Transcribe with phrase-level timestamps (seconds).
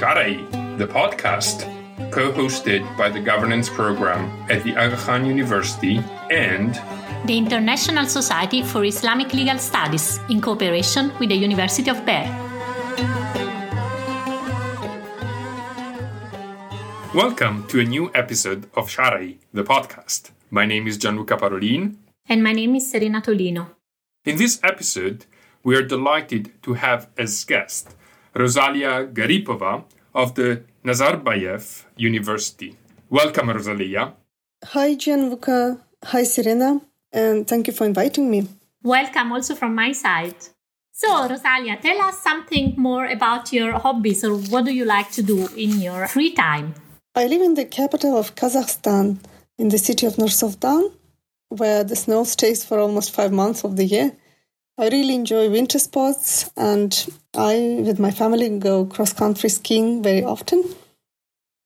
[0.00, 1.68] Shar3i, the podcast,
[2.10, 6.00] co hosted by the governance program at the Aga Khan University
[6.30, 6.72] and
[7.26, 12.32] the International Society for Islamic Legal Studies in cooperation with the University of Bern.
[17.14, 20.30] Welcome to a new episode of Shar3i, the podcast.
[20.50, 21.96] My name is Gianluca Parolin.
[22.26, 23.66] And my name is Serena Tolino.
[24.24, 25.26] In this episode,
[25.62, 27.94] we are delighted to have as guest
[28.34, 32.76] Rozaliya Garipova of the Nazarbayev University.
[33.08, 34.12] Welcome, Rozaliya.
[34.64, 35.78] Hi, Gianluca.
[36.04, 36.80] Hi, Serena.
[37.12, 38.46] And thank you for inviting me.
[38.82, 40.36] Welcome also from my side.
[40.92, 45.22] So, Rozaliya, tell us something more about your hobbies or what do you like to
[45.22, 46.74] do in your free time?
[47.14, 49.18] I live in the capital of Kazakhstan,
[49.58, 50.92] in the city of Nur-Sultan,
[51.48, 54.12] where the snow stays for almost five months of the year.
[54.80, 56.90] I really enjoy winter sports, and
[57.34, 60.64] I, with my family, go cross country skiing very often.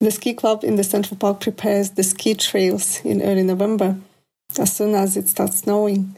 [0.00, 3.98] The ski club in the Central Park prepares the ski trails in early November,
[4.58, 6.16] as soon as it starts snowing.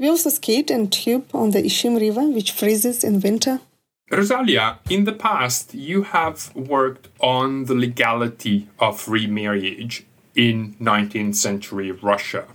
[0.00, 3.60] We also skate and tube on the Ishim River, which freezes in winter.
[4.10, 11.92] Rozaliya, in the past, you have worked on the legality of remarriage in 19th century
[11.92, 12.46] Russia.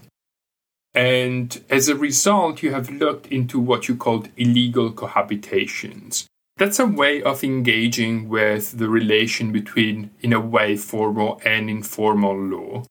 [0.95, 6.25] And as a result, you have looked into what you called illegal cohabitations.
[6.57, 12.38] That's a way of engaging with the relation between, in a way, formal and informal
[12.38, 12.85] law.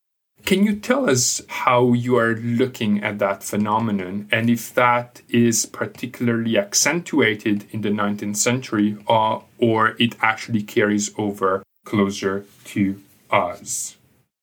[0.45, 5.65] Can you tell us how you are looking at that phenomenon and if that is
[5.65, 13.97] particularly accentuated in the 19th century or, or it actually carries over closer to us?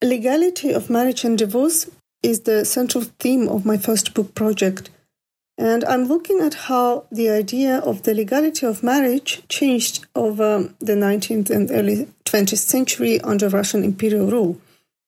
[0.03, 1.87] Legality of marriage and divorce
[2.23, 4.89] is the central theme of my first book project.
[5.57, 10.93] And I'm looking at how the idea of the legality of marriage changed over the
[10.93, 14.59] 19th and early 20th century under Russian imperial rule.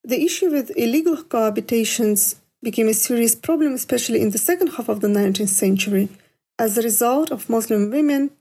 [0.03, 5.01] The issue with illegal cohabitations became a serious problem, especially in the second half of
[5.01, 6.09] the 19th century,
[6.59, 8.31] as a result of Muslim women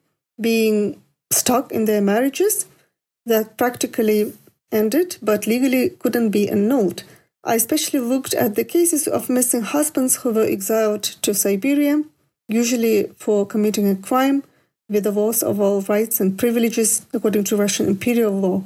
[0.40, 1.00] being
[1.30, 2.66] stuck in their marriages
[3.26, 4.32] that practically
[4.70, 7.04] ended but legally couldn't be annulled.
[7.44, 12.04] I especially looked at the cases of missing husbands who were exiled to Siberia,
[12.48, 14.44] usually for committing a crime
[14.88, 18.62] with the loss of all rights and privileges according to Russian imperial law.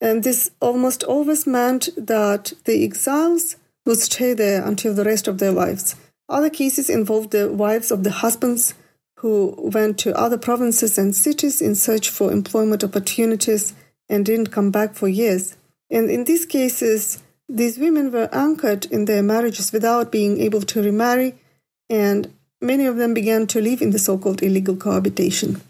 [0.00, 5.38] And this almost always meant that the exiles would stay there until the rest of
[5.38, 5.96] their lives.
[6.28, 8.74] Other cases involved the wives of the husbands
[9.16, 13.74] who went to other provinces and cities in search for employment opportunities
[14.08, 15.56] and didn't come back for years.
[15.90, 20.82] And in these cases, these women were anchored in their marriages without being able to
[20.82, 21.34] remarry,
[21.90, 25.60] and many of them began to live in the so called illegal cohabitation.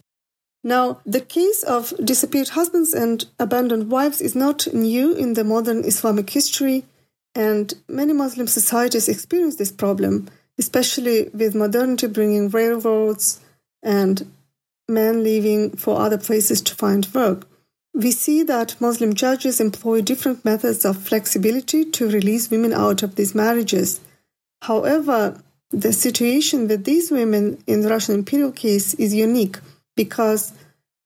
[0.62, 5.84] Now, the case of disappeared husbands and abandoned wives is not new in the modern
[5.84, 6.84] Islamic history,
[7.34, 13.40] and many Muslim societies experience this problem, especially with modernity bringing railroads
[13.82, 14.32] and
[14.88, 17.46] men leaving for other places to find work.
[17.94, 23.14] We see that Muslim judges employ different methods of flexibility to release women out of
[23.14, 24.00] these marriages.
[24.62, 25.40] However,
[25.70, 29.58] the situation with these women in the Russian imperial case is unique
[29.94, 30.52] because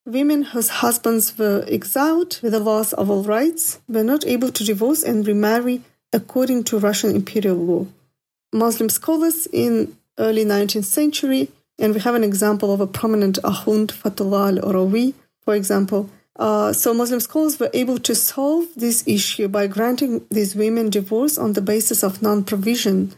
[0.07, 4.65] women whose husbands were exiled with the loss of all rights were not able to
[4.65, 5.83] divorce and remarry
[6.15, 7.87] according to Russian imperial law.
[8.51, 13.89] Muslim scholars in early 19th century, and we have an example of a prominent Ahund
[13.93, 15.13] Fatullah al-Urawi,
[15.45, 20.55] for example, uh, so Muslim scholars were able to solve this issue by granting these
[20.55, 23.13] women divorce on the basis of non-provision,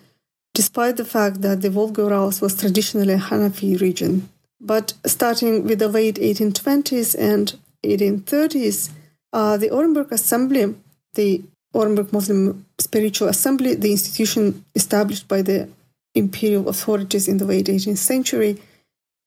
[0.54, 4.28] despite the fact that the Volga Urals was traditionally a Hanafi region.
[4.60, 7.54] But starting with the late 1820s and
[7.84, 8.91] 1830s,
[9.32, 10.75] uh, the Orenburg Assembly,
[11.14, 11.42] the
[11.75, 15.69] Orenburg Muslim Spiritual Assembly, the institution established by the
[16.14, 18.58] imperial authorities in the late 18th century,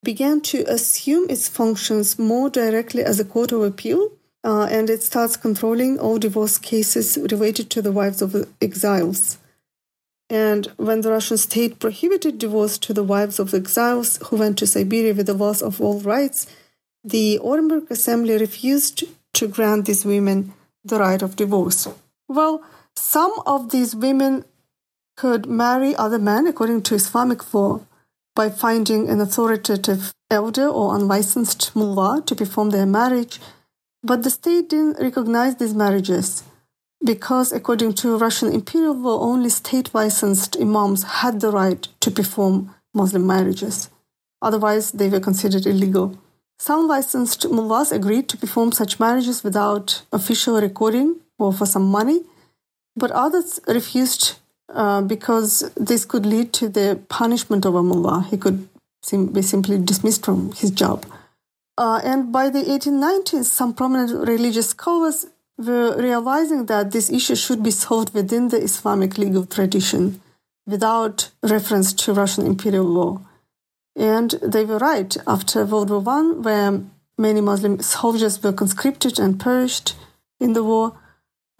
[0.04, 4.12] began to assume its functions more directly as a court of appeal,
[4.44, 9.38] uh, and it starts controlling all divorce cases related to the wives of exiles.
[10.30, 14.66] And when the Russian state prohibited divorce to the wives of exiles who went to
[14.66, 16.46] Siberia with the loss of all rights,
[17.02, 19.04] the Orenburg Assembly refused
[19.34, 20.54] to grant these women
[20.84, 21.88] the right of divorce.
[22.28, 22.62] Well,
[22.96, 24.44] some of these women
[25.16, 27.80] could marry other men according to Islamic law,
[28.34, 33.40] by finding an authoritative elder or unlicensed mullah to perform their marriage,
[34.02, 36.42] but the state didn't recognize these marriages
[37.04, 42.74] because, according to Russian imperial law, only state licensed imams had the right to perform
[42.92, 43.90] Muslim marriages.
[44.40, 46.18] Otherwise, they were considered illegal.
[46.58, 52.22] Some licensed mullahs agreed to perform such marriages without official recording or for some money,
[52.96, 54.38] but others refused
[54.72, 58.26] uh, because this could lead to the punishment of a mullah.
[58.30, 58.68] He could
[59.02, 61.06] sim- be simply dismissed from his job.
[61.76, 65.26] Uh, and by the 1890s, some prominent religious scholars
[65.58, 70.20] were realizing that this issue should be solved within the Islamic legal tradition
[70.66, 73.20] without reference to Russian imperial law.
[73.96, 75.16] And they were right.
[75.26, 76.80] After World War I, where
[77.16, 79.94] many Muslim soldiers were conscripted and perished
[80.40, 80.98] in the war,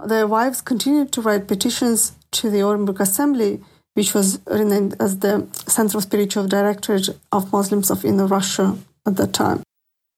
[0.04, 3.60] their wives continued to write petitions to the Orenburg Assembly,
[3.94, 8.76] which was renamed as the Central Spiritual Directorate of Muslims of Inner Russia
[9.06, 9.62] at that time,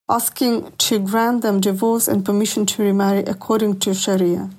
[0.08, 4.50] asking to grant them divorce and permission to remarry according to Sharia.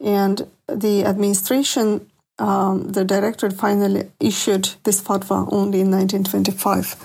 [0.00, 2.06] And the administration
[2.38, 6.96] um, the directorate finally issued this fatwa only in 1925.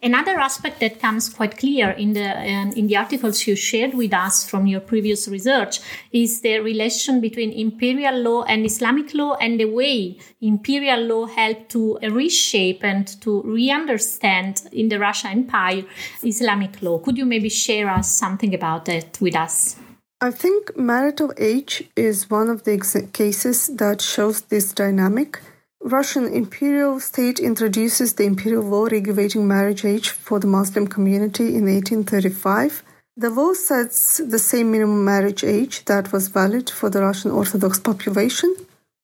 [0.00, 4.14] Another aspect that comes quite clear in the um, in the articles you shared with
[4.14, 5.80] us from your previous research
[6.12, 11.70] is the relation between imperial law and Islamic law and the way imperial law helped
[11.70, 15.82] to reshape and to re-understand in the Russian Empire
[16.22, 16.98] Islamic law.
[16.98, 19.76] Could you maybe share us something about that with us?
[20.20, 25.40] I think marital age is one of the ex- cases that shows this dynamic.
[25.88, 31.64] Russian imperial state introduces the imperial law regulating marriage age for the Muslim community in
[31.64, 32.82] 1835.
[33.16, 37.80] The law sets the same minimum marriage age that was valid for the Russian Orthodox
[37.80, 38.54] population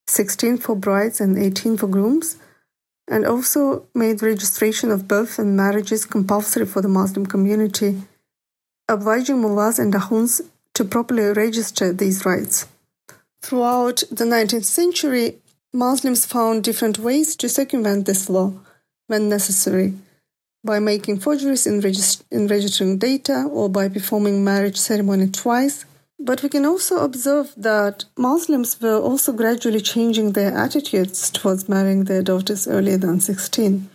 [0.06, 2.36] 16 for brides and 18 for grooms,
[3.08, 8.02] and also made registration of birth and marriages compulsory for the Muslim community,
[8.88, 10.40] obliging mullahs and dahuns
[10.74, 12.66] to properly register these rights.
[13.42, 15.38] Throughout the 19th century,
[15.74, 18.52] Muslims found different ways to circumvent this law
[19.08, 19.92] when necessary
[20.62, 25.84] by making forgeries in, regist- in registering data or by performing marriage ceremony twice.
[26.20, 32.04] But we can also observe that Muslims were also gradually changing their attitudes towards marrying
[32.04, 33.90] their daughters earlier than 16.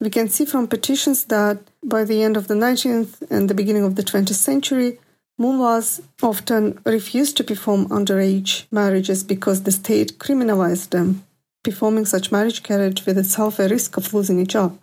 [0.00, 3.84] We can see from petitions that by the end of the 19th and the beginning
[3.84, 4.98] of the 20th century,
[5.40, 11.24] Mullahs often refused to perform underage marriages because the state criminalized them.
[11.64, 14.78] Performing such marriage carried with itself a risk of losing a job.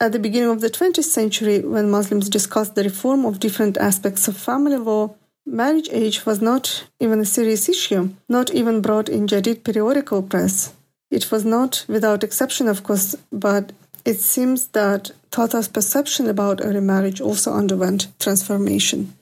[0.00, 4.26] At the beginning of the 20th century, when Muslims discussed the reform of different aspects
[4.28, 5.14] of family law,
[5.44, 10.72] marriage age was not even a serious issue, not even brought in Jadid periodical press.
[11.10, 13.72] It was not without exception, of course, but
[14.06, 19.12] it seems that Tatar's perception about early marriage also underwent transformation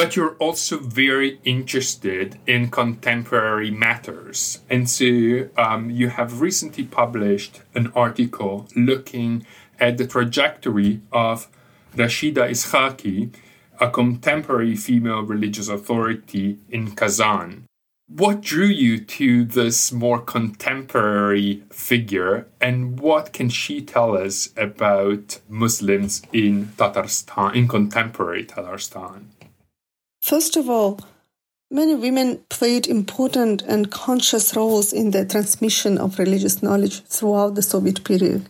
[0.00, 4.60] but you're also very interested in contemporary matters.
[4.70, 9.44] And so um, you have recently published an article looking
[9.78, 11.48] at the trajectory of
[11.94, 13.34] Rashida Iskhaki,
[13.78, 17.66] a contemporary female religious authority in Kazan.
[18.08, 25.40] What drew you to this more contemporary figure, and what can she tell us about
[25.46, 29.26] Muslims in Tatarstan, in contemporary Tatarstan?
[30.20, 31.00] First of all,
[31.70, 37.62] many women played important and conscious roles in the transmission of religious knowledge throughout the
[37.62, 38.48] Soviet period,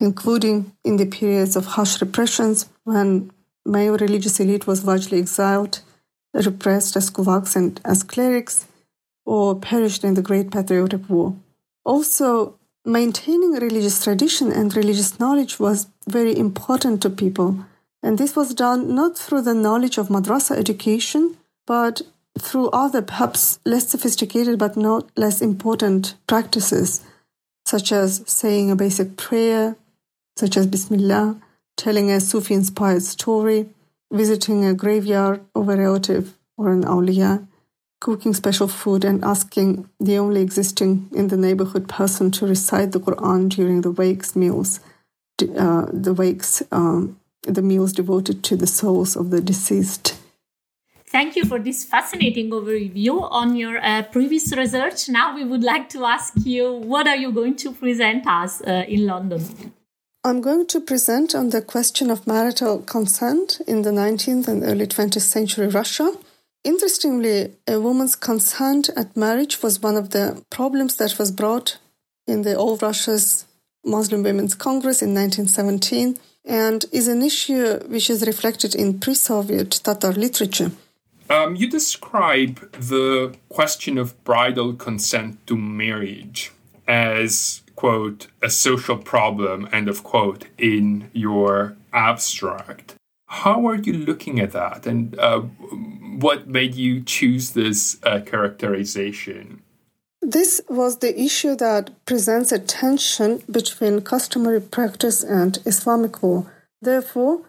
[0.00, 3.30] including in the periods of harsh repressions when
[3.66, 5.80] male religious elite was largely exiled,
[6.32, 8.66] repressed as kulaks and as clerics,
[9.26, 11.34] or perished in the Great Patriotic War.
[11.84, 17.66] Also, maintaining religious tradition and religious knowledge was very important to people
[18.02, 21.36] and this was done not through the knowledge of madrasa education,
[21.66, 22.02] but
[22.38, 27.02] through other, perhaps less sophisticated but not less important practices,
[27.66, 29.76] such as saying a basic prayer,
[30.36, 31.36] such as Bismillah,
[31.76, 33.68] telling a Sufi inspired story,
[34.12, 37.46] visiting a graveyard of a relative or an awliya,
[38.00, 43.00] cooking special food, and asking the only existing in the neighborhood person to recite the
[43.00, 44.80] Quran during the wakes meals,
[45.56, 50.18] uh, the wakes um, the meals devoted to the souls of the deceased.
[51.10, 55.08] Thank you for this fascinating overview on your uh, previous research.
[55.08, 58.84] Now we would like to ask you what are you going to present us uh,
[58.86, 59.72] in London?
[60.22, 64.86] I'm going to present on the question of marital consent in the 19th and early
[64.86, 66.12] 20th century Russia.
[66.64, 71.78] Interestingly, a woman's consent at marriage was one of the problems that was brought
[72.26, 73.46] in the All Russia's
[73.84, 76.18] Muslim Women's Congress in 1917
[76.48, 80.72] and is an issue which is reflected in pre Soviet Tatar literature.
[81.30, 86.52] Um, you describe the question of bridal consent to marriage
[86.86, 92.94] as, quote, a social problem, end of quote, in your abstract.
[93.26, 99.57] How are you looking at that, and uh, what made you choose this uh, characterization?
[100.28, 106.44] This was the issue that presents a tension between customary practice and Islamic law.
[106.82, 107.46] Therefore,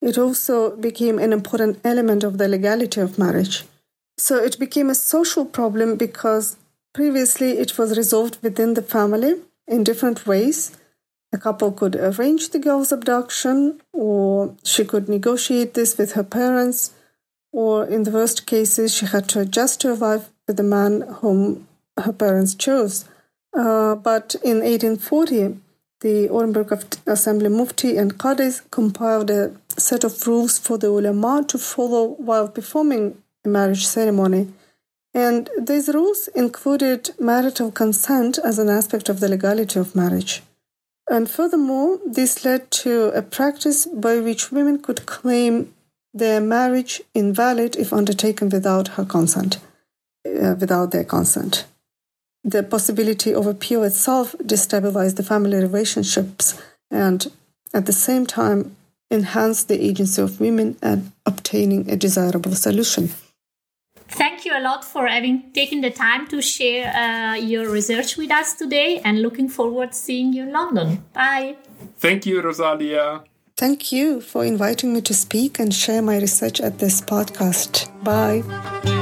[0.00, 3.64] it also became an important element of the legality of marriage.
[4.16, 6.56] So it became a social problem because
[6.94, 9.34] previously it was resolved within the family
[9.68, 10.74] in different ways.
[11.34, 16.94] A couple could arrange the girl's abduction, or she could negotiate this with her parents,
[17.52, 21.68] or in the worst cases, she had to adjust a life with the man whom
[22.02, 23.04] her parents chose.
[23.54, 25.58] Uh, but in 1840,
[26.00, 31.58] the Orenburg Assembly Mufti and Qadis compiled a set of rules for the ulama to
[31.58, 34.48] follow while performing a marriage ceremony.
[35.14, 40.42] And these rules included marital consent as an aspect of the legality of marriage.
[41.08, 45.74] And furthermore, this led to a practice by which women could claim
[46.14, 49.58] their marriage invalid if undertaken without her consent,
[50.26, 51.66] uh, without their consent.
[52.44, 57.30] The possibility of appeal itself destabilized the family relationships and
[57.72, 58.76] at the same time
[59.10, 63.10] enhanced the agency of women at obtaining a desirable solution.
[64.08, 68.30] Thank you a lot for having taken the time to share uh, your research with
[68.30, 71.04] us today and looking forward to seeing you in London.
[71.14, 71.56] Bye.
[71.98, 73.24] Thank you, Rozaliya.
[73.56, 77.88] Thank you for inviting me to speak and share my research at this podcast.
[78.02, 79.00] Bye.